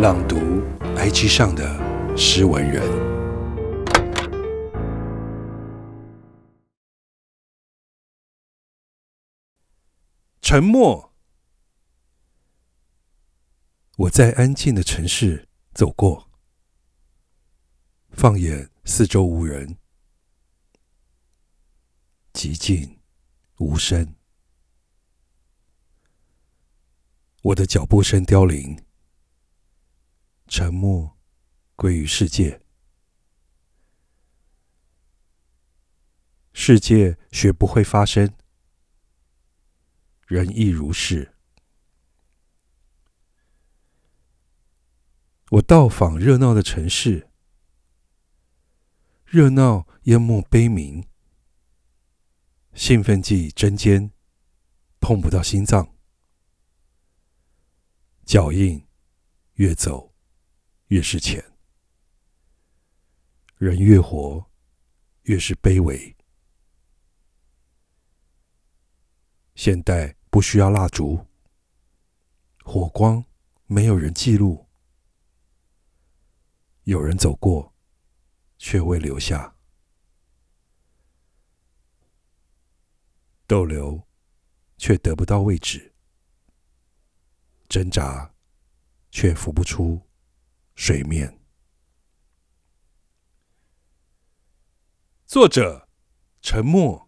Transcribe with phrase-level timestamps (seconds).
[0.00, 0.36] 朗读
[0.96, 2.82] IG 上的诗文人。
[10.40, 11.12] 沉默。
[13.98, 16.30] 我在安静的城市走过，
[18.08, 19.76] 放眼四周无人，
[22.32, 22.98] 寂静
[23.58, 24.14] 无声。
[27.42, 28.82] 我的脚步声凋零，
[30.50, 31.16] 沉默
[31.76, 32.60] 归于世界。
[36.52, 38.34] 世界学不会发声，
[40.26, 41.36] 人亦如是。
[45.50, 47.30] 我到访热闹的城市，
[49.24, 51.06] 热闹淹没悲鸣，
[52.74, 54.10] 兴奋剂针尖
[54.98, 55.94] 碰不到心脏。
[58.24, 58.84] 脚印
[59.54, 60.09] 越走
[60.90, 61.40] 越是浅，
[63.58, 64.44] 人越活
[65.22, 66.16] 越是卑微。
[69.54, 71.24] 现代不需要蜡烛，
[72.64, 73.24] 火光
[73.66, 74.66] 没有人记录，
[76.82, 77.72] 有人走过，
[78.58, 79.54] 却未留下。
[83.46, 84.08] 逗留，
[84.76, 85.94] 却得不到位置。
[87.68, 88.34] 挣扎，
[89.12, 90.09] 却浮不出
[90.82, 91.38] 水面。
[95.26, 95.86] 作者：
[96.40, 97.06] 沉默。